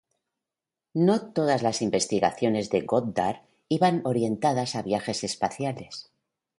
[0.95, 6.11] No todas las investigaciones de Goddard iban orientadas a viajes espaciales.